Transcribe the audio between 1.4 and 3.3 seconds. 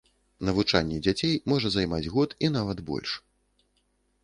можа займаць год і нават больш.